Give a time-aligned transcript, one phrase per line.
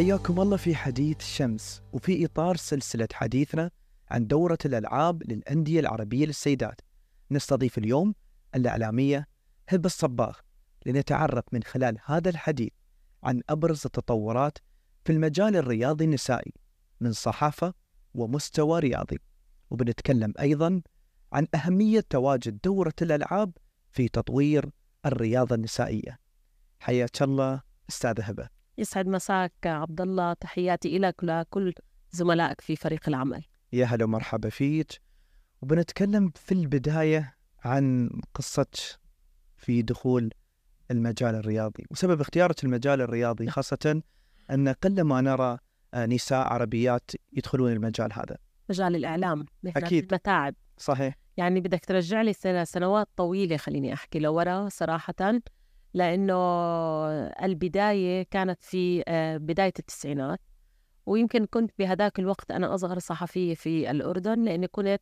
[0.00, 3.70] حياكم الله في حديث شمس وفي إطار سلسلة حديثنا
[4.10, 6.80] عن دورة الألعاب للأندية العربية للسيدات.
[7.30, 8.14] نستضيف اليوم
[8.54, 9.28] الإعلامية
[9.68, 10.38] هبة الصباغ
[10.86, 12.72] لنتعرف من خلال هذا الحديث
[13.22, 14.58] عن أبرز التطورات
[15.04, 16.52] في المجال الرياضي النسائي
[17.00, 17.74] من صحافة
[18.14, 19.18] ومستوى رياضي.
[19.70, 20.82] وبنتكلم أيضا
[21.32, 23.52] عن أهمية تواجد دورة الألعاب
[23.90, 24.70] في تطوير
[25.06, 26.18] الرياضة النسائية.
[26.78, 28.59] حياك الله أستاذة هبة.
[28.80, 31.74] يسعد مساك عبد الله تحياتي لك ولكل
[32.10, 33.44] زملائك في فريق العمل.
[33.72, 35.00] يا هلا ومرحبا فيك.
[35.62, 38.66] وبنتكلم في البداية عن قصة
[39.56, 40.30] في دخول
[40.90, 44.02] المجال الرياضي وسبب اختيارك المجال الرياضي خاصة
[44.50, 45.58] أن قل ما نرى
[45.94, 48.36] نساء عربيات يدخلون المجال هذا.
[48.70, 50.04] مجال الإعلام أكيد.
[50.12, 50.54] المتاعب.
[50.78, 51.14] صحيح.
[51.36, 52.32] يعني بدك ترجع لي
[52.64, 55.40] سنوات طويلة خليني أحكي لورا صراحة.
[55.94, 56.34] لأنه
[57.44, 60.40] البداية كانت في آه، بداية التسعينات
[61.06, 65.00] ويمكن كنت بهذاك الوقت أنا أصغر صحفية في الأردن لأني كنت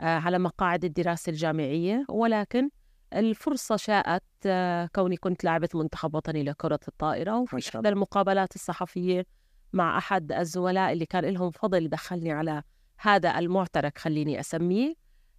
[0.00, 2.70] آه، على مقاعد الدراسة الجامعية ولكن
[3.12, 7.88] الفرصة شاءت آه، كوني كنت لاعبة منتخب وطني لكرة الطائرة وفي إحدى.
[7.88, 9.26] المقابلات الصحفية
[9.72, 12.62] مع أحد الزملاء اللي كان لهم فضل دخلني على
[12.98, 14.94] هذا المعترك خليني أسميه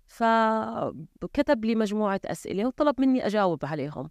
[0.07, 4.09] فكتب لي مجموعة أسئلة وطلب مني أجاوب عليهم.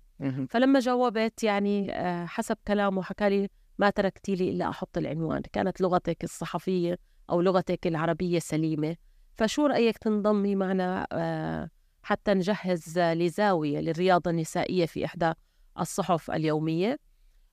[0.51, 5.81] فلما جاوبت يعني آه، حسب كلامه حكى لي ما تركتي لي إلا أحط العنوان كانت
[5.81, 6.99] لغتك الصحفية
[7.31, 8.97] أو لغتك العربية سليمة.
[9.35, 11.71] فشو رأيك تنضمي معنا آه،
[12.03, 15.33] حتى نجهز لزاوية للرياضة النسائية في إحدى
[15.81, 16.99] الصحف اليومية؟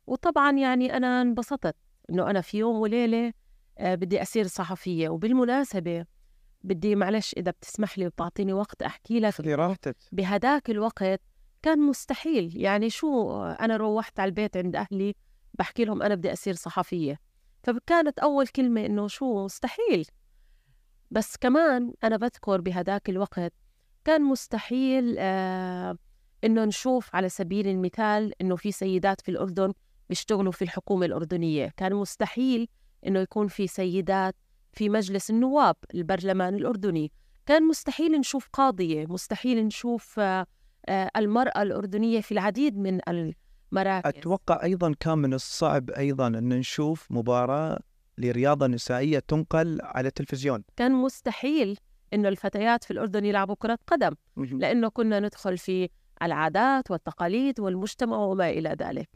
[0.07, 1.75] وطبعا يعني أنا انبسطت
[2.09, 3.33] إنه أنا في يوم وليلة
[3.77, 5.09] آه، بدي أصير صحفية.
[5.09, 6.05] وبالمناسبة
[6.63, 9.95] بدي معلش إذا بتسمح لي وتعطيني وقت أحكي لك خذي راحتك.
[10.11, 11.22] بهداك الوقت
[11.61, 12.58] كان مستحيل.
[12.58, 15.16] يعني شو أنا روحت على البيت عند أهلي
[15.53, 17.19] بحكي لهم أنا بدي أصير صحفية.
[17.63, 20.06] فكانت أول كلمة إنه شو مستحيل.
[21.12, 23.53] بس كمان أنا بذكر بهداك الوقت
[24.06, 25.97] كان مستحيل آه
[26.44, 29.74] إنه نشوف على سبيل المثال إنه في سيدات في الأردن
[30.09, 31.74] بيشتغلوا في الحكومة الأردنية.
[31.78, 32.68] كان مستحيل
[33.07, 34.35] إنه يكون في سيدات
[34.77, 37.11] في مجلس النواب البرلمان الأردني.
[37.45, 40.45] كان مستحيل نشوف قاضية مستحيل نشوف آه،
[40.89, 44.07] آه، المرأة الأردنية في العديد من المراكز.
[44.17, 47.79] أتوقع أيضا كان من الصعب أيضا أن نشوف مباراة
[48.17, 50.63] لرياضة نسائية تنقل على التلفزيون.
[50.75, 51.77] كان مستحيل
[52.13, 54.11] إنه الفتيات في الأردن يلعبوا كرة قدم.
[54.38, 55.89] لأنه كنا ندخل في
[56.21, 59.09] العادات والتقاليد والمجتمع وما إلى ذلك.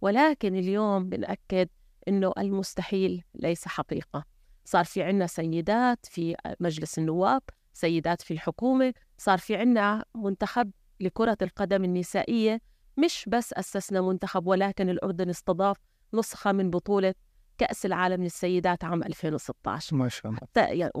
[0.00, 1.68] ولكن اليوم بنأكد
[2.08, 4.33] إنه المستحيل ليس حقيقة.
[4.64, 7.42] صار في عنا سيدات في مجلس النواب
[7.72, 10.70] سيدات في الحكومة صار في عنا منتخب
[11.00, 12.60] لكرة القدم النسائية.
[12.96, 15.76] مش بس أسسنا منتخب ولكن الأردن استضاف
[16.14, 17.14] نسخة من بطولة
[17.58, 20.38] كأس العالم للسيدات عام 2016 ما شاء الله.
[20.42, 20.92] حتى يعني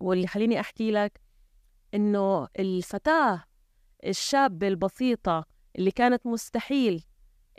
[0.00, 1.20] واللي خليني أحكي لك
[1.94, 3.44] إنه الفتاة
[4.04, 5.44] الشابة البسيطة
[5.78, 7.04] اللي كانت مستحيل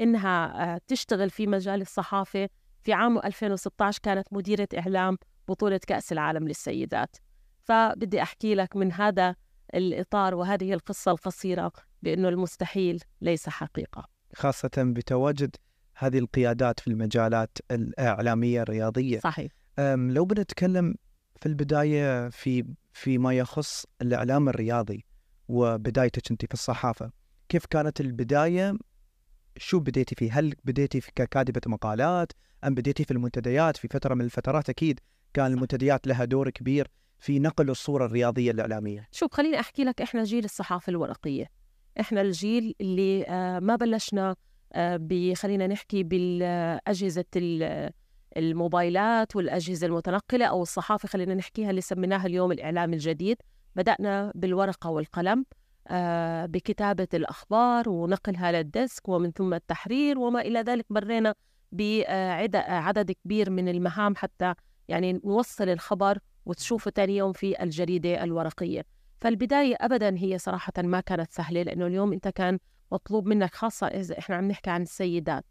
[0.01, 2.49] إنها آه، تشتغل في مجال الصحافة
[2.83, 5.17] في عام 2016 كانت مديرة إعلام
[5.47, 7.15] بطولة كأس العالم للسيدات.
[7.63, 9.35] فبدي أحكي لك من هذا
[9.75, 11.71] الإطار وهذه القصة القصيرة
[12.03, 14.07] بأنه المستحيل ليس حقيقة.
[14.35, 15.55] خاصة بتواجد
[15.95, 19.19] هذه القيادات في المجالات الإعلامية الرياضية.
[19.19, 19.51] صحيح.
[19.95, 20.95] لو بنتكلم
[21.39, 25.05] في البداية في فيما يخص الإعلام الرياضي
[25.47, 27.11] وبدايتك أنت في الصحافة
[27.49, 28.73] كيف كانت البداية
[29.59, 32.31] شو بديتي فيه؟ هل بديتي في ككاتبة مقالات؟
[32.63, 34.99] أم بديتي في المنتديات؟ في فترة من الفترات أكيد
[35.33, 36.87] كان المنتديات لها دور كبير
[37.19, 39.07] في نقل الصورة الرياضية الإعلامية.
[39.11, 41.49] شوف خليني أحكي لك إحنا جيل الصحافة الورقية.
[41.99, 44.35] إحنا الجيل اللي آه، ما بلشنا
[44.73, 47.91] آه، خلينا نحكي بالأجهزة ال-
[48.37, 53.37] الموبايلات والأجهزة المتنقلة أو الصحافة خلينا نحكيها اللي سميناها اليوم الاعلام الجديد.
[53.75, 55.45] بدأنا بالورقة والقلم.
[55.87, 61.33] آه، بكتابة الأخبار ونقلها للديسك ومن ثم التحرير وما إلى ذلك مرينا
[61.71, 64.53] بعدد كبير من المهام حتى
[64.87, 68.85] يعني نوصل الخبر وتشوفه تاني يوم في الجريدة الورقية.
[69.21, 72.59] فالبداية أبدا هي صراحة ما كانت سهلة لأنه اليوم أنت كان
[72.91, 75.45] مطلوب منك خاصة إذا إحنا عم نحكي عن السيدات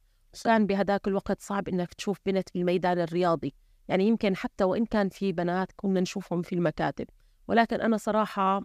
[0.44, 3.54] كان بهداك الوقت صعب إنك تشوف بنت في الميدان الرياضي.
[3.88, 7.06] يعني يمكن حتى وإن كان في بنات كنا نشوفهم في المكاتب.
[7.48, 8.62] ولكن أنا صراحة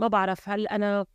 [0.00, 1.06] ما بعرف هل أنا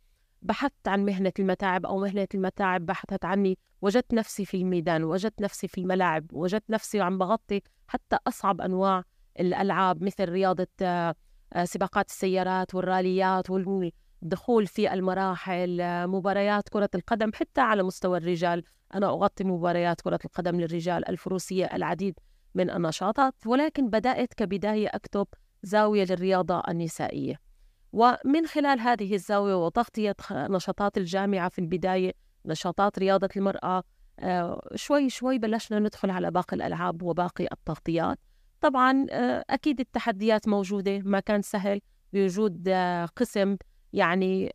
[0.42, 5.68] بحثت عن مهنة المتاعب أو مهنة المتاعب بحثت عني وجدت نفسي في الميدان وجدت نفسي
[5.68, 9.02] في الملاعب وجدت نفسي عم بغطي حتى أصعب أنواع
[9.40, 11.14] الألعاب مثل رياضة آه،
[11.64, 13.92] سباقات السيارات والراليات وال-
[14.22, 18.62] دخول في المراحل آه، مباريات كرة القدم حتى على مستوى الرجال.
[18.94, 22.18] أنا أغطي مباريات كرة القدم للرجال الفروسية العديد
[22.54, 25.26] من النشاطات ولكن بدأت كبداية أكتب
[25.62, 27.45] زاوية للرياضة النسائية.
[27.96, 32.12] ومن خلال هذه الزاوية وتغطية نشاطات الجامعة في البداية
[32.46, 33.82] نشاطات رياضة المرأة
[34.20, 38.18] آه، شوي شوي بلشنا ندخل على باقي الألعاب وباقي التغطيات.
[38.60, 41.80] طبعا آه، أكيد التحديات موجودة ما كان سهل
[42.12, 43.56] بوجود آه، قسم
[43.92, 44.52] يعني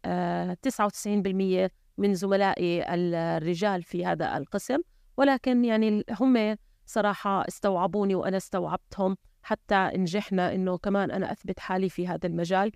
[0.61, 4.79] 99% من زملائي الرجال في هذا القسم.
[5.17, 12.07] ولكن يعني هم صراحة استوعبوني وأنا استوعبتهم حتى نجحنا إنه كمان أنا أثبت حالي في
[12.07, 12.71] هذا المجال.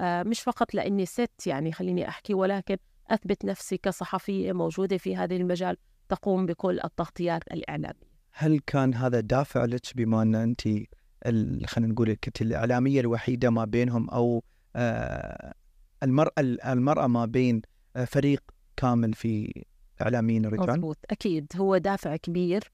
[0.00, 2.76] مش فقط لأني ست يعني خليني أحكي ولكن
[3.10, 5.76] أثبت نفسي كصحفية موجودة في هذا المجال
[6.08, 8.10] تقوم بكل التغطيات الإعلامية.
[8.32, 10.60] هل كان هذا دافع لك بما أن أنت
[11.66, 14.42] خلينا نقول كنت الإعلامية الوحيدة ما بينهم أو
[14.76, 15.54] آه،
[16.02, 17.62] المرأة المرأة ما بين
[17.96, 18.42] آه، فريق
[18.76, 19.64] كامل في
[20.02, 22.72] إعلاميين الرجال؟ مضبوط أكيد هو دافع كبير.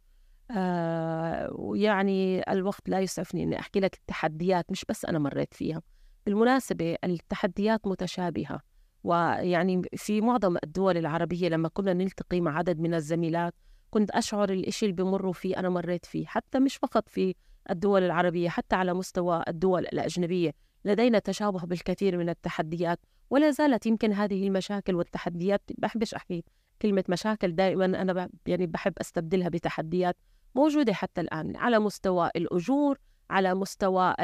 [0.51, 5.83] آه ويعني الوقت لا يسعفني أني أحكي لك التحديات مش بس أنا مريت فيها.
[6.27, 8.61] بالمناسبه التحديات متشابهة
[9.05, 13.55] ويعني في معظم الدول العربية لما كنا نلتقي مع عدد من الزميلات
[13.91, 17.35] كنت أشعر الإشي اللي بمروا فيه أنا مريت فيه حتى مش فقط في
[17.71, 22.99] الدول العربية حتى على مستوى الدول الأجنبية لدينا تشابه بالكثير من التحديات
[23.31, 26.45] ولا زالت يمكن هذه المشاكل والتحديات بحبش أحكي
[26.83, 30.17] كلمة مشاكل دائما أنا يعني بحب أستبدلها بتحديات
[30.55, 32.99] موجودة حتى الآن على مستوى الأجور
[33.31, 34.15] على مستوى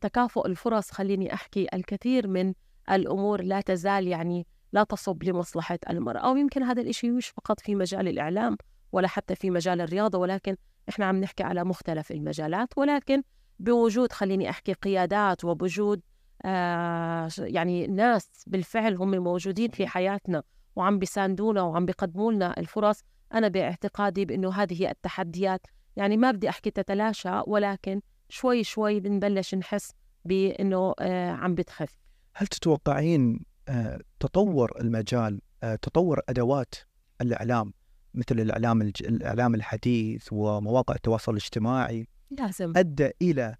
[0.00, 2.54] تكافؤ الفرص خليني أحكي الكثير من
[2.90, 6.30] الأمور لا تزال يعني لا تصب لمصلحة المرأة.
[6.30, 8.56] ويمكن هذا الإشي مش فقط في مجال الإعلام
[8.92, 10.56] ولا حتى في مجال الرياضة ولكن
[10.88, 12.68] إحنا عم نحكي على مختلف المجالات.
[12.76, 13.22] ولكن
[13.58, 16.00] بوجود خليني أحكي قيادات وبوجود
[16.44, 20.42] آه يعني ناس بالفعل هم موجودين في حياتنا
[20.76, 23.00] وعم بيساندونا وعم بيقدموا لنا الفرص
[23.34, 25.66] أنا باعتقادي بأنه هذه التحديات.
[25.96, 29.92] يعني ما بدي أحكي تتلاشى ولكن شوي شوي بنبلش نحس
[30.24, 31.98] بأنه آه عم بتخف.
[32.34, 36.74] هل تتوقعين آه، تطور المجال آه، تطور أدوات
[37.20, 37.72] الإعلام
[38.14, 42.72] مثل الإعلام الإعلام الحديث ومواقع التواصل الاجتماعي؟ لازم.
[42.76, 43.56] أدى إلى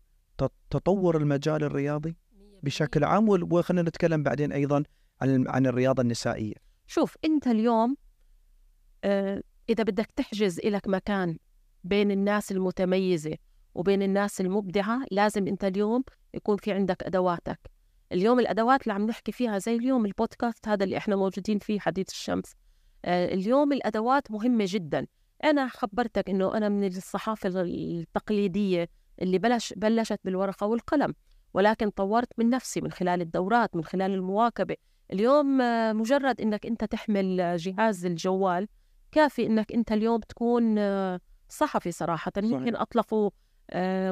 [0.70, 2.16] تطور المجال الرياضي
[2.62, 4.82] بشكل عام؟ وخلينا نتكلم بعدين أيضا
[5.22, 6.54] عن عن الرياضة النسائية.
[6.86, 7.96] شوف أنت اليوم
[9.68, 11.38] إذا بدك تحجز لك مكان
[11.84, 13.36] بين الناس المتميزة
[13.74, 16.04] وبين الناس المبدعة لازم أنت اليوم
[16.34, 17.70] يكون في عندك أدواتك.
[18.12, 22.08] اليوم الأدوات اللي عم نحكي فيها زي اليوم البودكاست هذا اللي إحنا موجودين فيه حديث
[22.08, 22.54] الشمس.
[23.04, 25.06] آه، اليوم الأدوات مهمة جدا.
[25.44, 28.88] أنا خبرتك إنه أنا من الصحافة التقليدية
[29.22, 31.14] اللي بلش بلشت بالورقة والقلم
[31.54, 34.76] ولكن طورت من نفسي من خلال الدورات من خلال المواكبة.
[35.12, 38.68] اليوم آه، مجرد إنك أنت تحمل جهاز الجوال
[39.12, 42.32] كافي إنك أنت اليوم تكون آه، صحفي صراحة.
[42.36, 43.30] يمكن اطلقوا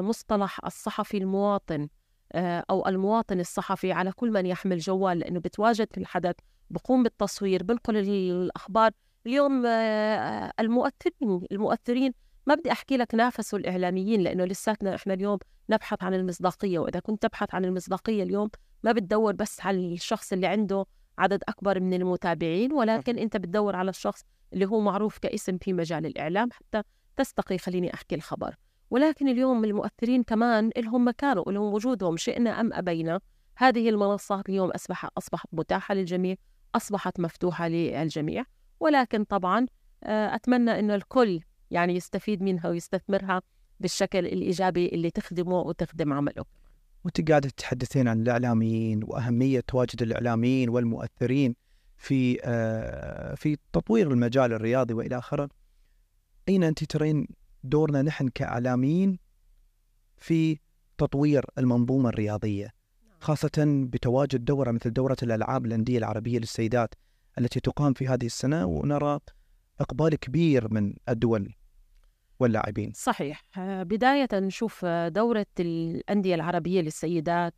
[0.01, 1.87] مصطلح الصحفي المواطن
[2.31, 6.35] آه، أو المواطن الصحفي على كل من يحمل جوال لأنه بتواجد في الحدث
[6.69, 8.91] بقوم بالتصوير بنقل الأخبار.
[9.25, 12.13] اليوم آه، المؤثرين المؤثرين
[12.47, 15.39] ما بدي أحكي لك نافسوا الإعلاميين لأنه لساتنا إحنا اليوم
[15.69, 18.49] نبحث عن المصداقية وإذا كنت تبحث عن المصداقية اليوم
[18.83, 20.85] ما بتدور بس على الشخص اللي عنده
[21.17, 24.23] عدد أكبر من المتابعين ولكن أنت بتدور على الشخص
[24.53, 26.81] اللي هو معروف كاسم في مجال الإعلام حتى
[27.17, 27.57] تستقي.
[27.57, 28.55] خليني أحكي الخبر.
[28.93, 33.19] ولكن اليوم المؤثرين كمان لهم مكانه ولهم وجودهم شئنا أم أبينا.
[33.55, 36.35] هذه المنصات اليوم أصبح أصبحت متاحة للجميع
[36.75, 38.43] أصبحت مفتوحة للجميع.
[38.79, 39.65] ولكن طبعا
[40.03, 41.39] آه، أتمنى أن الكل
[41.71, 43.41] يعني يستفيد منها ويستثمرها
[43.79, 46.45] بالشكل الإيجابي اللي تخدمه وتخدم عمله.
[47.03, 51.55] وأنت قاعدة تتحدثين عن الإعلاميين وأهمية تواجد الإعلاميين والمؤثرين
[51.97, 55.49] في آه، في تطوير المجال الرياضي وإلى آخره.
[56.49, 57.27] أين أنت ترين
[57.63, 59.19] دورنا نحن كإعلاميين
[60.17, 60.59] في
[60.97, 63.17] تطوير المنظومة الرياضية نعم.
[63.19, 66.95] خاصة بتواجد دورة مثل دورة الألعاب الأندية العربية للسيدات
[67.39, 69.19] التي تقام في هذه السنة ونرى
[69.79, 71.53] إقبال كبير من الدول
[72.39, 77.53] واللاعبين صحيح بداية نشوف دورة الأندية العربية للسيدات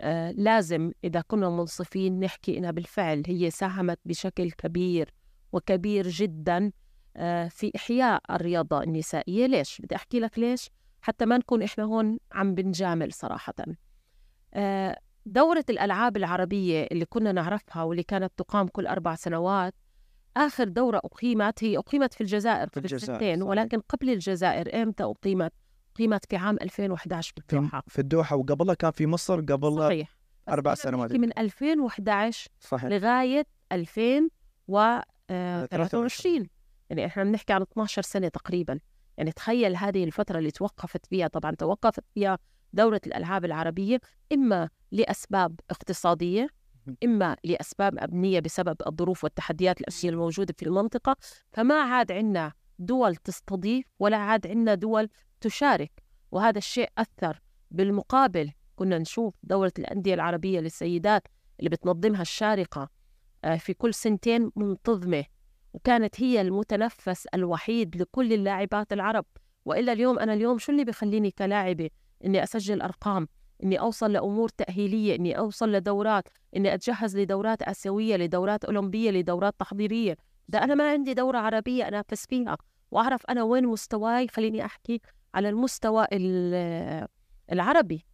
[0.00, 5.14] آه، لازم إذا كنا منصفين نحكي إنها بالفعل هي ساهمت بشكل كبير
[5.52, 6.72] وكبير جدا آه،
[7.48, 9.46] في إحياء الرياضة النسائية.
[9.46, 10.70] ليش؟ بدي أحكي لك ليش
[11.02, 13.54] حتى ما نكون إحنا هون عم بنجامل صراحة.
[14.54, 19.74] آه، دورة الألعاب العربية اللي كنا نعرفها واللي كانت تقام كل أربع سنوات
[20.36, 25.52] آخر دورة أقيمت هي أقيمت في الجزائر في الجزائر ولكن قبل الجزائر إمتى أقيمت؟
[25.94, 30.16] أقيمت في عام 2011 في الدوحة في الدوحة وقبلها كان في مصر قبل صحيح.
[30.48, 31.12] أربع سنوات.
[31.12, 32.90] من 2011 صحيح.
[32.90, 36.46] لغاية 2023
[36.90, 38.80] يعني إحنا بنحكي عن 12 سنة تقريبا.
[39.16, 42.38] يعني تخيل هذه الفترة اللي توقفت فيها طبعا توقفت فيها
[42.72, 44.00] دوره الألعاب العربية
[44.32, 46.48] إما لأسباب اقتصادية
[47.04, 51.16] إما لأسباب أمنية بسبب الظروف والتحديات الامنيه الموجودة في المنطقة.
[51.52, 55.08] فما عاد عندنا دول تستضيف ولا عاد عندنا دول
[55.40, 56.02] تشارك.
[56.32, 57.40] وهذا الشيء أثر
[57.70, 58.50] بالمقابل.
[58.76, 61.22] كنا نشوف دورة الأندية العربية للسيدات
[61.58, 62.88] اللي بتنظمها الشارقة
[63.44, 65.24] آه، في كل سنتين منتظمة.
[65.72, 69.24] وكانت هي المتنفس الوحيد لكل اللاعبات العرب.
[69.64, 71.90] وإلا اليوم أنا اليوم شو اللي بخليني كلاعبة
[72.24, 73.28] إني أسجل أرقام
[73.64, 80.16] إني أوصل لأمور تأهيلية إني أوصل لدورات إني أتجهز لدورات آسيوية لدورات أولمبية لدورات تحضيرية.
[80.48, 82.56] ده أنا ما عندي دورة عربية أنافس فيها.
[82.90, 85.00] وأعرف أنا وين مستواي خليني أحكي
[85.34, 86.06] على المستوى
[87.52, 88.04] العربي.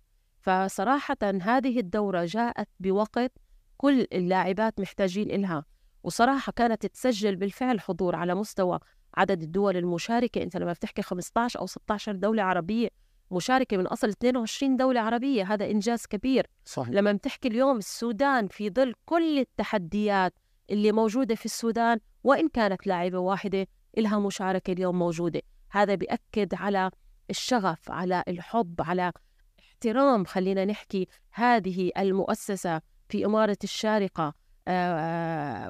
[0.40, 3.32] فصراحة هذه الدورة جاءت بوقت
[3.76, 5.64] كل اللاعبات محتاجين إلها.
[6.04, 8.78] وصراحة كانت تسجل بالفعل حضور على مستوى
[9.14, 10.42] عدد الدول المشاركة.
[10.42, 12.88] أنت لما بتحكي 15 أو 16 دولة عربية
[13.30, 16.46] مشاركة من أصل 22 دولة عربية هذا إنجاز كبير.
[16.64, 16.88] صحيح.
[16.88, 20.34] لما بتحكي اليوم السودان في ظل كل التحديات
[20.70, 23.66] اللي موجودة في السودان وإن كانت لاعبة واحدة
[23.98, 25.42] إلها مشاركة اليوم موجودة.
[25.70, 26.90] هذا بيأكد على
[27.30, 29.12] الشغف على الحب على
[29.60, 34.34] احترام خلينا نحكي هذه المؤسسة في إمارة الشارقة.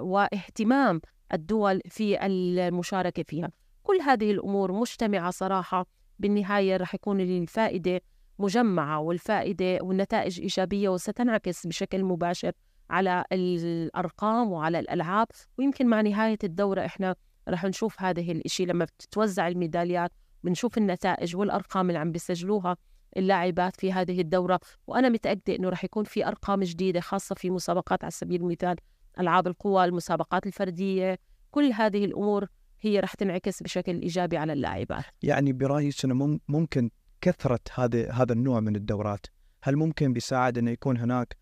[0.01, 1.01] واهتمام
[1.33, 3.51] الدول في المشاركة فيها.
[3.83, 5.87] كل هذه الأمور مجتمعة صراحة
[6.19, 8.01] بالنهاية رح يكون الفائدة
[8.39, 12.53] مجمعة والفائدة والنتائج إيجابية وستنعكس بشكل مباشر
[12.91, 15.27] على الأرقام وعلى الألعاب.
[15.59, 17.15] ويمكن مع نهاية الدورة إحنا
[17.49, 18.65] رح نشوف هذه الإشي.
[18.67, 20.13] لما بتتوزع الميداليات
[20.45, 22.77] بنشوف النتائج والأرقام اللي عم بيسجلوها.
[23.17, 28.05] اللاعبات في هذه الدورة وأنا متأكدة أنه رح يكون في أرقام جديدة خاصة في مسابقات
[28.05, 28.77] على سبيل المثال
[29.21, 31.19] ألعاب القوى المسابقات الفردية
[31.51, 32.47] كل هذه الأمور
[32.81, 35.05] هي رح تنعكس بشكل إيجابي على اللاعبات.
[35.23, 36.91] يعني برأيك أنه ممكن
[37.21, 39.27] كثرة هذا هذا النوع من الدورات
[39.63, 41.37] هل ممكن بيساعد أنه يكون هناك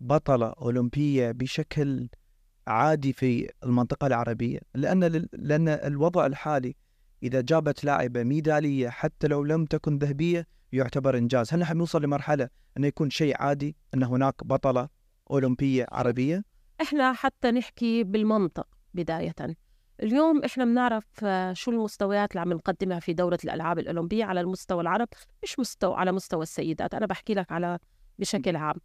[0.00, 2.08] بطلة أولمبية بشكل
[2.66, 6.76] عادي في المنطقة العربية؟ لأن لأن الوضع الحالي
[7.22, 11.54] إذا جابت لاعبة ميدالية حتى لو لم تكن ذهبية يعتبر إنجاز.
[11.54, 14.88] هل نحن نوصل لمرحلة أنه يكون شيء عادي أن هناك بطلة
[15.30, 16.44] أولمبية عربية؟
[16.80, 19.34] إحنا حتى نحكي بالمنطق بداية.
[20.02, 24.80] اليوم إحنا بنعرف آه، شو المستويات اللي عم نقدمها في دورة الألعاب الأولمبية على المستوى
[24.80, 25.08] العرب
[25.42, 26.94] مش مستوى على مستوى السيدات.
[26.94, 27.78] أنا بحكي لك على
[28.18, 28.76] بشكل عام.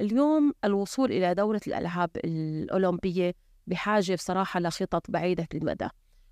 [0.00, 3.34] اليوم الوصول إلى دورة الألعاب الأولمبية
[3.66, 5.88] بحاجة بصراحة لخطط بعيدة المدى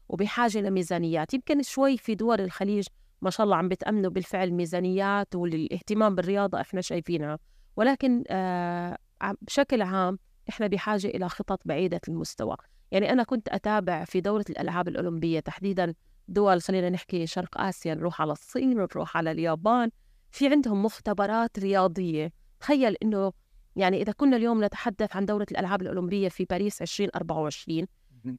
[0.09, 1.35] وبحاجة لميزانيات.
[1.35, 2.87] يمكن شوي في دول الخليج
[3.23, 7.38] ما شاء الله عم بتأمنوا بالفعل ميزانيات والاهتمام بالرياضة إحنا شايفينها.
[7.76, 8.99] ولكن آه
[9.42, 10.18] بشكل عام
[10.49, 12.56] إحنا بحاجة إلى خطط بعيدة المستوى.
[12.90, 15.94] يعني أنا كنت أتابع في دورة الألعاب الأولمبية تحديدا
[16.28, 19.90] دول خلينا نحكي شرق آسيا نروح على الصين نروح على اليابان.
[20.30, 22.33] في عندهم مختبرات رياضية.
[22.61, 23.33] تخيل إنه
[23.76, 27.87] يعني إذا كنا اليوم نتحدث عن دورة الألعاب الأولمبية في باريس 2024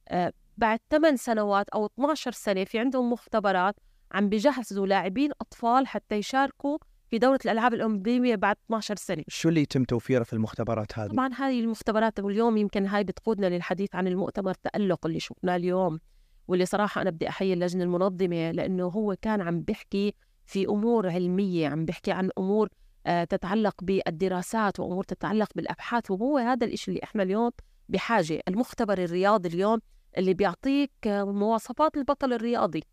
[0.08, 3.76] آه بعد 8 سنوات أو 12 سنة في عندهم مختبرات
[4.16, 6.78] عم بجهزوا لاعبين أطفال حتى يشاركوا
[7.10, 9.24] في دورة الألعاب الأولمبية بعد 12 سنة.
[9.28, 13.96] شو اللي يتم توفيره في المختبرات هذه؟ طبعا هذه المختبرات واليوم يمكن هاي بتقودنا للحديث
[13.96, 16.00] عن المؤتمر تألق اللي شفناه اليوم
[16.48, 20.14] واللي صراحة أنا بدي أحيي اللجنة المنظمة لأنه هو كان عم بيحكي
[20.46, 22.70] في أمور علمية عم بيحكي عن أمور
[23.08, 27.52] آه، تتعلق بالدراسات وأمور تتعلق بالأبحاث وهو هذا الإشي اللي إحنا اليوم
[27.90, 28.42] بحاجة.
[28.48, 29.80] المختبر الرياضي اليوم
[30.18, 32.84] اللي بيعطيك آه، مواصفات البطل الرياضي.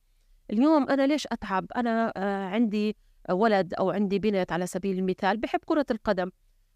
[0.51, 2.97] اليوم أنا ليش أتعب؟ أنا آه، عندي
[3.31, 6.31] ولد أو عندي بنت على سبيل المثال بحب كرة القدم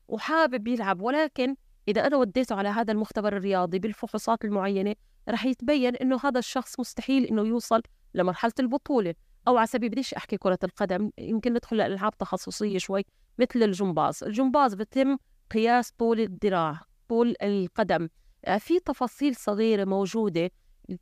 [0.09, 1.57] وحابب يلعب ولكن
[1.89, 4.95] إذا أنا وديته على هذا المختبر الرياضي بالفحوصات المعينة
[5.29, 7.83] رح يتبين إنه هذا الشخص مستحيل إنه يوصل
[8.15, 9.15] لمرحلة البطولة.
[9.49, 13.05] أو على سبيل بديش أحكي كرة القدم يمكن ندخل لألعاب تخصصية شوي
[13.39, 14.25] مثل الجمباز.
[14.25, 15.17] الجمباز بتم
[15.51, 18.09] قياس طول الذراع طول القدم.
[18.45, 20.51] آه، في تفاصيل صغيرة موجودة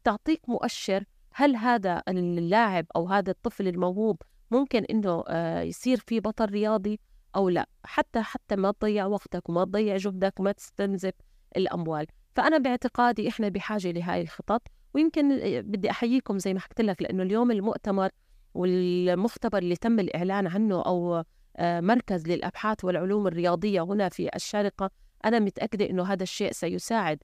[0.04, 1.04] تعطيك مؤشر
[1.36, 7.00] هل هذا اللاعب أو هذا الطفل الموهوب ممكن إنه آه، يصير في بطل رياضي
[7.36, 11.12] أو لا؟ حتى حتى ما تضيع وقتك وما تضيع جهدك وما تستنزف
[11.56, 12.06] الأموال.
[12.34, 14.62] فأنا باعتقادي إحنا بحاجة لهاي الخطط.
[14.94, 18.08] ويمكن آه، بدي أحييكم زي ما حكيت لك لأنه اليوم المؤتمر
[18.54, 21.24] والمختبر اللي تم الإعلان عنه أو
[21.56, 24.90] آه، مركز للأبحاث والعلوم الرياضية هنا في الشارقة
[25.24, 27.22] أنا متأكدة أنه هذا الشيء سيساعد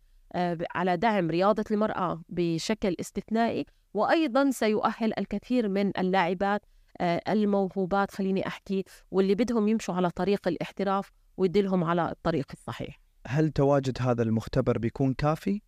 [0.74, 3.66] على دعم رياضة المرأة بشكل استثنائي.
[3.94, 6.62] وأيضا سيؤهل الكثير من اللاعبات
[7.00, 13.50] آه، الموهوبات خليني أحكي واللي بدهم يمشوا على طريق الاحتراف ويدلهم على الطريق الصحيح هل
[13.50, 15.62] تواجد هذا المختبر بيكون كافي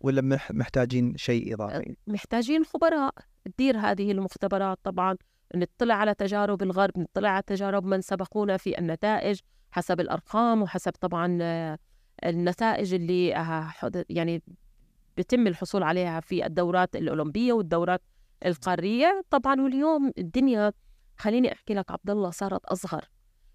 [0.00, 3.10] ولا مح- محتاجين شيء إضافي؟ محتاجين خبراء
[3.44, 5.16] تدير هذه المختبرات طبعا
[5.54, 11.38] نطلع على تجارب الغرب نطلع على تجارب من سبقونا في النتائج حسب الأرقام وحسب طبعا
[11.42, 11.78] آه،
[12.24, 13.72] النتائج اللي آه،
[14.08, 14.42] يعني
[15.18, 18.02] بيتم الحصول عليها في الدورات الأولمبية والدورات
[18.46, 19.24] القارية.
[19.30, 20.72] طبعا واليوم الدنيا
[21.16, 23.04] خليني أحكي لك عبد الله صارت أصغر.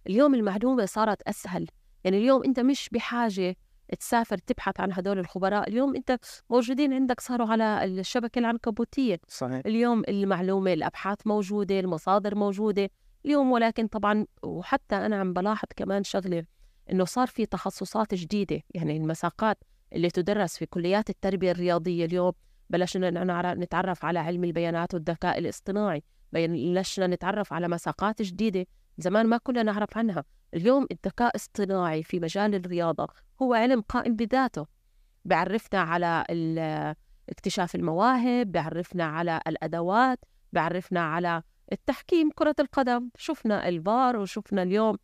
[0.08, 1.68] اليوم المعلومة صارت أسهل.
[2.04, 3.56] يعني اليوم أنت مش بحاجة
[4.00, 5.70] تسافر تبحث عن هدول الخبراء.
[5.70, 6.18] اليوم أنت
[6.50, 9.20] موجودين عندك صاروا على الشبكة العنكبوتية.
[9.28, 9.62] صحيح.
[9.66, 12.90] اليوم المعلومة الأبحاث موجودة المصادر موجودة.
[13.26, 16.46] اليوم ولكن طبعا وحتى أنا عم بلاحظ كمان شغلة
[16.92, 18.62] إنه صار في تخصصات جديدة.
[18.76, 19.58] يعني المساقات
[19.94, 22.34] اللي تدرس في كليات التربية الرياضية اليوم
[22.70, 28.66] بلشنا نتعرف على علم البيانات والذكاء الاصطناعي بلشنا نتعرف على مساقات جديدة
[28.98, 30.24] زمان ما كنا نعرف عنها.
[30.54, 33.08] اليوم الذكاء الاصطناعي في مجال الرياضة
[33.42, 34.66] هو علم قائم بذاته.
[35.26, 36.26] بعرفنا على
[37.30, 40.20] اكتشاف المواهب بعرفنا على الأدوات
[40.54, 43.10] بعرفنا على التحكيم كرة القدم.
[43.18, 44.98] شفنا الفار وشفنا اليوم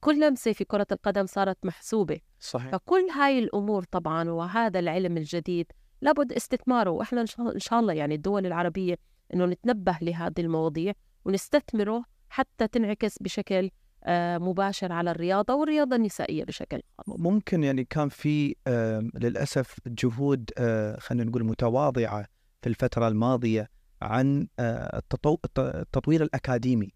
[0.00, 2.20] كل لمسة في كرة القدم صارت محسوبة.
[2.46, 2.70] صحيح.
[2.72, 5.66] فكل هاي الأمور طبعا وهذا العلم الجديد
[6.00, 8.98] لابد استثماره وإحنا إن شاء- الله يعني الدول العربية
[9.34, 10.92] إنه نتنبه لهذه المواضيع
[11.24, 13.70] ونستثمره حتى تنعكس بشكل
[14.04, 17.20] آه، مباشر على الرياضة والرياضة النسائية بشكل خاص.
[17.20, 22.26] ممكن يعني كان في آم، للأسف جهود آه، خلينا نقول متواضعة
[22.62, 23.68] في الفترة الماضية
[24.02, 26.92] عن آه، التطو- الت- التطوير الأكاديمي.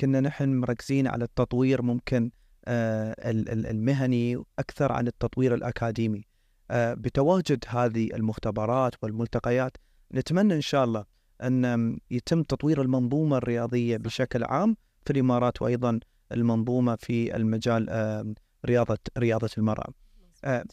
[0.00, 2.30] كنا نحن مركزين على التطوير ممكن
[2.68, 6.24] المهني أكثر عن التطوير الأكاديمي.
[6.70, 9.76] آه، بتواجد هذه المختبرات والملتقيات
[10.14, 11.04] نتمنى إن شاء الله
[11.42, 16.00] أن يتم تطوير المنظومة الرياضية بشكل عام في الإمارات وأيضا
[16.32, 18.34] المنظومة في المجال آم،
[18.66, 19.92] رياضة رياضة المرأة.
[20.44, 20.64] آه،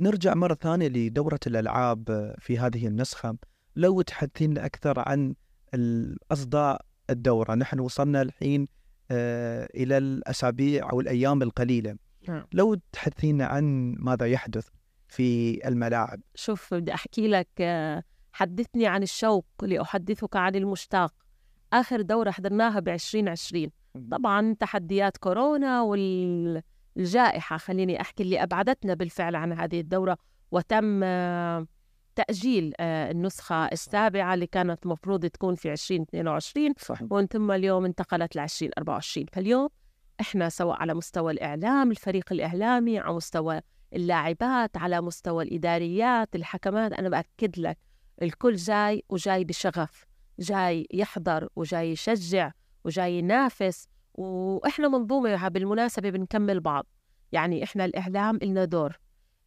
[0.00, 3.36] نرجع مرة ثانية لدورة الألعاب آه، في هذه النسخة.
[3.76, 5.34] لو تحدثين أكثر عن
[5.74, 8.68] الأصداء الدورة نحن وصلنا الحين
[9.10, 11.96] آه، إلى الأسابيع أو الأيام القليلة.
[12.28, 12.46] نعم.
[12.52, 14.68] لو تحدثين عن ماذا يحدث
[15.08, 21.14] في الملاعب؟ شوف بدي أحكي لك آه، حدثني عن الشوق لأحدثك عن المشتاق.
[21.72, 23.70] آخر دورة حضرناها ب 2020
[24.10, 30.18] طبعا تحديات كورونا والجائحة خليني أحكي اللي أبعدتنا بالفعل عن هذه الدورة.
[30.50, 31.04] وتم
[32.18, 38.36] تأجيل آه، النسخة السابعة اللي كانت مفروض تكون في 2022 صحيح ومن ثم اليوم انتقلت
[38.36, 39.68] ل 2024 فاليوم
[40.20, 43.60] إحنا سواء على مستوى الإعلام الفريق الإعلامي على مستوى
[43.94, 47.78] اللاعبات على مستوى الإداريات الحكمات أنا بأكد لك
[48.22, 50.06] الكل جاي وجاي بشغف
[50.38, 52.52] جاي يحضر وجاي يشجع
[52.84, 56.86] وجاي ينافس وإحنا منظومة بالمناسبة بنكمل بعض.
[57.32, 58.98] يعني إحنا الإعلام إلنا دور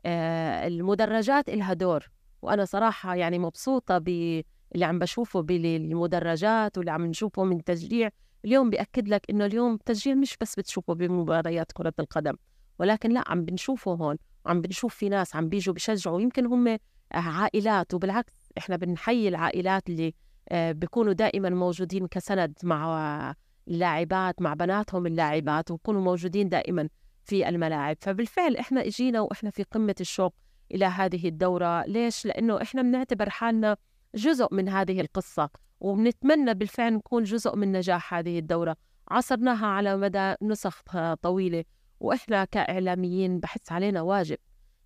[0.06, 2.10] آه المدرجات إلها دور.
[2.42, 4.44] وأنا صراحة يعني مبسوطة باللي
[4.86, 8.10] عم بشوفه بالمدرجات واللي عم نشوفه من تشجيع.
[8.46, 12.36] اليوم بأكد لك إنه اليوم تشجيع مش بس بتشوفه بمباريات كرة القدم
[12.80, 16.78] ولكن لا عم بنشوفه هون وعم بنشوف في ناس عم بيجوا بشجعوا يمكن هم
[17.12, 20.14] عائلات وبالعكس إحنا بنحيي العائلات اللي
[20.50, 23.36] آه، بيكونوا دائما موجودين كسند مع
[23.68, 26.90] اللاعبات مع بناتهم اللاعبات ويكونوا موجودين دائما
[27.24, 27.98] في الملاعب.
[28.02, 30.36] فبالفعل إحنا إجينا وإحنا في قمة الشوق
[30.74, 31.84] إلى هذه الدورة.
[31.84, 33.78] ليش؟ لأنه إحنا بنعتبر حالنا
[34.16, 38.76] جزء من هذه القصة وبنتمنى بالفعل نكون جزء من نجاح هذه الدورة.
[39.12, 40.82] عصرناها على مدى نسخ
[41.22, 41.64] طويلة
[42.00, 44.38] وإحنا كإعلاميين بحس علينا واجب.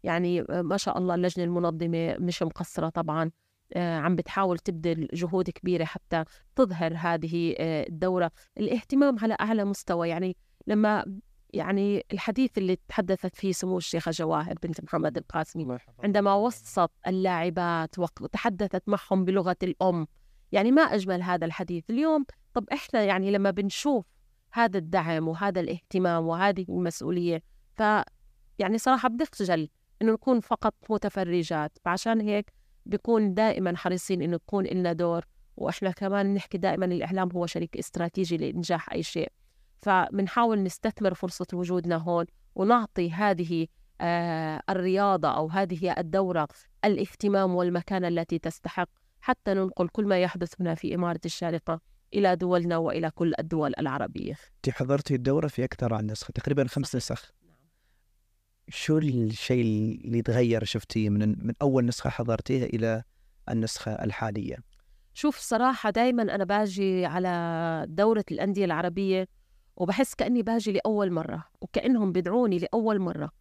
[0.04, 3.32] يعني ما شاء الله اللجنة المنظمة مش مقصرة طبعا
[3.74, 6.24] آه، عم بتحاول تبذل جهود كبيرة حتى
[6.56, 8.32] تظهر هذه آه، الدورة.
[8.58, 11.19] الاهتمام على أعلى مستوى يعني لما
[11.56, 15.65] يعني الحديث اللي تحدثت فيه سمو الشيخة جواهر بنت محمد القاسمي
[16.04, 20.08] عندما وصت اللاعبات وتحدثت معهم بلغة الأم.
[20.52, 24.06] يعني ما أجمل هذا الحديث اليوم؟ طب إحنا يعني لما بنشوف
[24.52, 27.82] هذا الدعم وهذا الاهتمام وهذه المسؤولية ف
[28.60, 29.70] يعني صراحة بنخجل
[30.02, 32.54] إنه نكون فقط متفرجات فعشان هيك
[32.86, 35.26] بيكون دائما حريصين إنه يكون لنا دور
[35.58, 39.32] وإحنا كمان نحكي دائما الإعلام هو شريك استراتيجي لإنجاح أي شيء.
[39.82, 43.68] فبنحاول نستثمر فرصة وجودنا هون ونعطي هذه
[44.02, 46.48] آه الرياضة أو هذه الدورة
[46.86, 48.90] الاهتمام والمكانة التي تستحق
[49.22, 51.82] حتى ننقل كل ما يحدث هنا في إمارة الشارقة
[52.14, 54.38] إلى دولنا وإلى كل الدول العربية.
[54.56, 57.32] أنت حضرتي الدورة في أكثر عن نسخة تقريبا خمس نسخ.
[58.70, 59.62] شو الشيء
[60.06, 63.04] اللي تغير شفتيه من من أول نسخة حضرتيها إلى
[63.50, 64.58] النسخة الحالية؟
[65.14, 69.28] شوف صراحة دايما أنا باجي على دورة الأندية العربية
[69.78, 73.32] وبحس كأني باجي لأول مرة وكأنهم بدعوني لأول مرة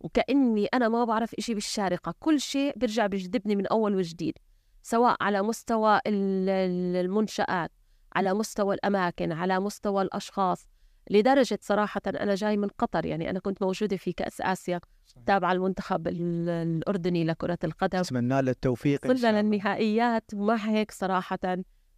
[0.00, 2.14] وكأني أنا ما بعرف إشي بالشارقة.
[2.20, 4.34] كل شيء برجع بيجذبني من أول وجديد
[4.82, 7.70] سواء على مستوى المنشآت
[8.16, 10.68] على مستوى الأماكن على مستوى الأشخاص.
[11.10, 14.80] لدرجة صراحة أنا جاي من قطر يعني أنا كنت موجودة في كأس آسيا
[15.26, 17.98] تابعة المنتخب الأردني لكرة القدم.
[17.98, 20.24] أتمنى له التوفيق وصلنا للنهائيات.
[20.34, 21.38] ومع هيك صراحة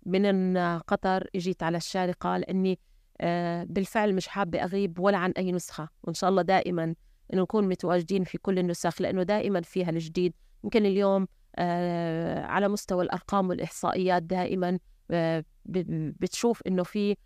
[0.07, 2.79] من قطر إجيت على الشارقة لأني
[3.65, 5.89] بالفعل مش حابة أغيب ولا عن أي نسخة.
[6.03, 6.95] وإن شاء الله دائما
[7.33, 10.35] إنه نكون متواجدين في كل النسخ لأنه دائما فيها الجديد.
[10.65, 11.27] يمكن اليوم
[11.57, 14.79] آه، على مستوى الأرقام والإحصائيات دائما
[15.11, 15.45] آه،
[16.21, 17.17] بتشوف إنه في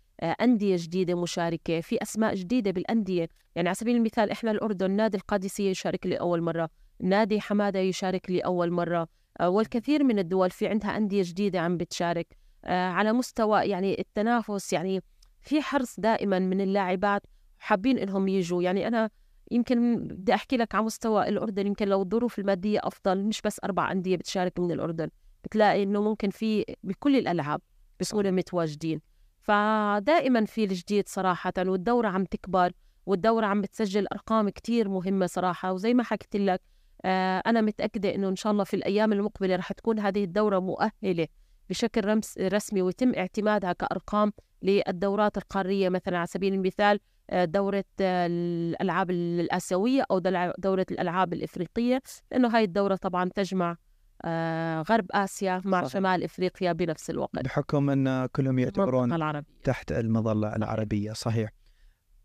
[0.41, 3.29] أندية جديدة مشاركة في أسماء جديدة بالأندية.
[3.55, 8.71] يعني على سبيل المثال إحنا الأردن نادي القادسية يشارك لأول مرة نادي حمادة يشارك لأول
[8.71, 9.07] مرة
[9.41, 12.37] والكثير من الدول في عندها أندية جديدة عم بتشارك.
[12.65, 15.01] على مستوى يعني التنافس يعني
[15.41, 17.21] في حرص دائما من اللاعبات
[17.59, 18.63] حابين إنهم يجوا.
[18.63, 19.09] يعني أنا
[19.51, 21.67] يمكن بدي أحكي لك على مستوى الأردن.
[21.67, 25.09] يمكن لو الظروف المادية أفضل مش بس أربع أندية بتشارك من الأردن.
[25.43, 27.61] بتلاقي إنه ممكن في بكل الألعاب
[27.99, 29.01] بيكونوا متواجدين.
[29.39, 32.71] فدائما في الجديد صراحة والدورة عم تكبر
[33.05, 35.73] والدورة عم بتسجل أرقام كتير مهمة صراحة.
[35.73, 36.61] وزي ما حكيت لك
[37.05, 41.27] آه، أنا متأكدة إنه إن شاء الله في الأيام المقبلة رح تكون هذه الدورة مؤهلة
[41.71, 45.89] بشكل رمس رسمي ويتم اعتمادها كأرقام للدورات القارية.
[45.89, 50.19] مثلا على سبيل المثال آه، دورة آه، الألعاب الآسيوية أو
[50.57, 53.77] دورة الألعاب الإفريقية لأنه هاي الدورة طبعا تجمع
[54.25, 55.93] آه، غرب آسيا مع صحيح.
[55.93, 57.43] شمال إفريقيا بنفس الوقت.
[57.43, 59.47] بحكم أن كلهم يعتبرون العربية.
[59.63, 61.13] تحت المظلة العربية.
[61.13, 61.49] صحيح.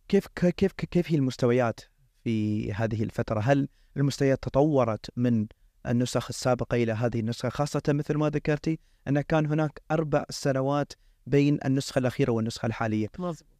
[0.09, 1.81] كيف كيف كيف هي المستويات
[2.25, 5.47] في هذه الفترة؟ هل المستويات تطورت من
[5.87, 10.93] النسخ السابقة إلى هذه النسخة خاصة مثل ما ذكرتي؟ أن كان هناك أربع سنوات
[11.27, 13.09] بين النسخة الأخيرة والنسخة الحالية.
[13.19, 13.57] مظبوط.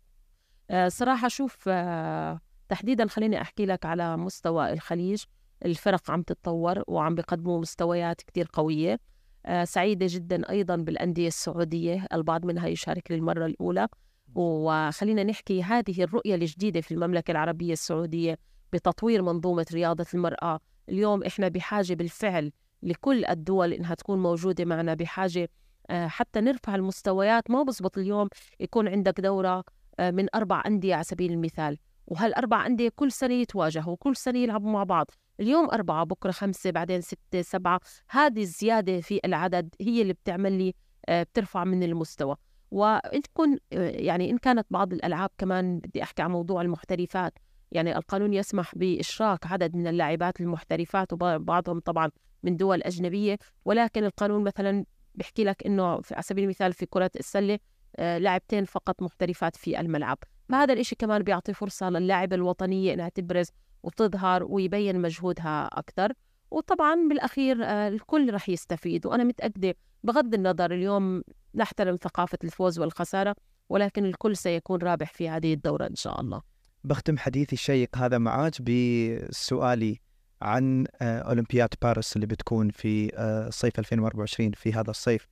[0.71, 5.25] آه صراحة شوف آه تحديدا خليني أحكي لك على مستوى الخليج.
[5.65, 9.01] الفرق عم تتطور وعم بيقدموا مستويات كتير قوية.
[9.47, 12.07] آه سعيدة جدا أيضا بالأندية السعودية.
[12.13, 13.89] البعض منها يشارك للمرة الأولى.
[14.35, 18.39] وخلينا نحكي هذه الرؤية الجديدة في المملكة العربية السعودية
[18.73, 20.61] بتطوير منظومة رياضة المرأة.
[20.89, 25.49] اليوم إحنا بحاجة بالفعل لكل الدول إنها تكون موجودة معنا بحاجة.
[25.91, 28.29] آه، حتى نرفع المستويات ما بزبط اليوم
[28.61, 29.65] يكون عندك دورة
[30.01, 31.79] آه، من أربع أندية على سبيل المثال.
[32.07, 35.11] وهالأربع أندية كل سنة يتواجهوا وكل سنة يلعبوا مع بعض.
[35.41, 37.81] اليوم أربعة بكرة خمسة بعدين ستة سبعة.
[38.11, 40.75] هذه الزيادة في العدد هي اللي بتعمل لي
[41.09, 42.37] آه، بترفع من المستوى.
[42.71, 47.39] وإن تكون يعني إن كانت بعض الألعاب كمان بدي أحكي عن موضوع المحترفات.
[47.73, 52.11] يعني القانون يسمح بإشراك عدد من اللاعبات المحترفات وبعضهم طبعا
[52.43, 57.59] من دول أجنبية ولكن القانون مثلا بيحكي لك إنه على سبيل المثال في كرة السلة
[57.97, 60.19] آه، لاعبتين فقط محترفات في الملعب.
[60.49, 63.49] فهذا الإشي كمان بيعطي فرصة للاعبة الوطنية إنها تبرز
[63.83, 66.13] وتظهر ويبين مجهودها أكثر.
[66.51, 71.23] وطبعا بالأخير آه، الكل رح يستفيد وأنا متأكدة بغض النظر اليوم
[71.55, 73.35] نحترم ثقافة الفوز والخسارة
[73.69, 76.43] ولكن الكل سيكون رابح في هذه الدورة إن شاء الله.
[76.85, 80.01] بختم حديثي الشيق هذا معاك بسؤالي.
[80.43, 85.29] عن آه، أولمبياد باريس اللي بتكون في آه، صيف 2024 في هذا الصيف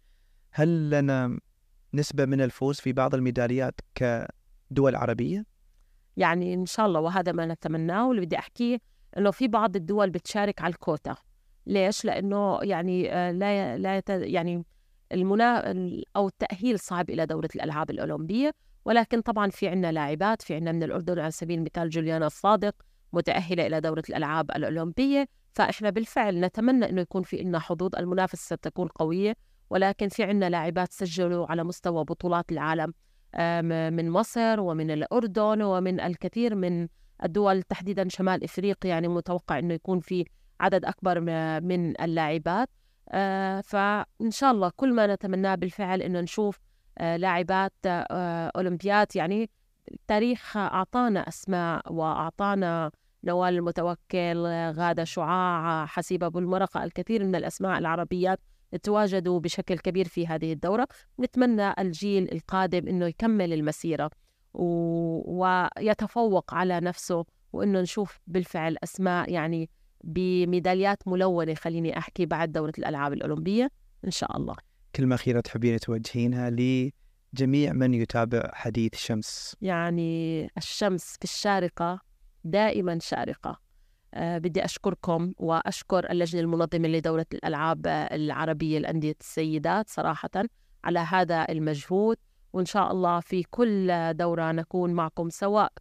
[0.50, 1.38] هل لنا
[1.94, 5.46] نسبة من الفوز في بعض الميداليات كدول عربية؟
[6.16, 8.78] يعني إن شاء الله وهذا ما نتمناه واللي بدي أحكيه
[9.18, 11.16] إنه في بعض الدول بتشارك على الكوتا
[11.66, 14.64] ليش؟ لأنه يعني آه، لا لا يعني
[15.12, 15.74] المنا
[16.16, 18.52] أو التأهيل صعب إلى دورة الألعاب الأولمبية
[18.84, 22.74] ولكن طبعا في عنا لاعبات في عنا من الأردن على سبيل المثال جوليانا الصادق
[23.14, 27.96] متأهلة إلى دورة الألعاب الأولمبية فإحنا بالفعل نتمنى أنه يكون في إلنا حظوظ.
[27.96, 29.36] المنافسة ستكون قوية
[29.70, 32.94] ولكن في عنا لاعبات سجلوا على مستوى بطولات العالم
[33.96, 36.88] من مصر ومن الأردن ومن الكثير من
[37.24, 38.90] الدول تحديدا شمال إفريقيا.
[38.90, 40.24] يعني متوقع أنه يكون في
[40.60, 41.20] عدد أكبر
[41.60, 42.68] من اللاعبات.
[43.08, 46.58] آه، فإن شاء الله كل ما نتمناه بالفعل أنه نشوف
[46.98, 49.16] آه، لاعبات آه، أولمبيات.
[49.16, 49.50] يعني
[49.92, 52.90] التاريخ أعطانا أسماء وأعطانا
[53.24, 58.40] نوال المتوكل غادة شعاع حسيب أبو المرقة الكثير من الأسماء العربيات
[58.82, 60.88] تواجدوا بشكل كبير في هذه الدورة.
[61.20, 64.10] نتمنى الجيل القادم أنه يكمل المسيرة
[64.54, 64.64] و...
[65.42, 69.70] ويتفوق على نفسه وأنه نشوف بالفعل أسماء يعني
[70.04, 73.70] بميداليات ملونة خليني أحكي بعد دورة الألعاب الأولمبية
[74.04, 74.56] إن شاء الله.
[74.96, 79.56] كلمة أخيرة تحبين توجهينها لجميع من يتابع حديث شمس.
[79.60, 82.00] يعني الشمس في الشارقة
[82.44, 83.60] دائما شارقة.
[84.14, 90.30] أه بدي أشكركم وأشكر اللجنة المنظمة لدورة الألعاب العربية لأندية السيدات صراحة
[90.84, 92.16] على هذا المجهود.
[92.52, 95.72] وإن شاء الله في كل دورة نكون معكم سواء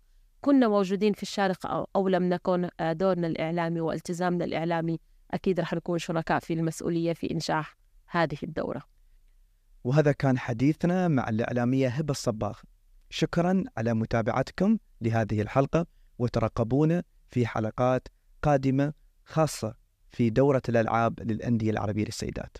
[0.41, 2.69] كنا موجودين في الشارقة أو لم نكن.
[2.81, 4.99] دورنا الإعلامي والتزامنا الإعلامي
[5.31, 8.81] أكيد رح نكون شركاء في المسؤولية في إنجاح هذه الدورة.
[9.83, 12.59] وهذا كان حديثنا مع الإعلامية هبة الصباغ.
[13.09, 15.85] شكرا على متابعتكم لهذه الحلقة.
[16.19, 18.07] وترقبونا في حلقات
[18.41, 18.93] قادمة
[19.25, 19.75] خاصة
[20.11, 22.57] في دورة الألعاب للأندية العربية للسيدات.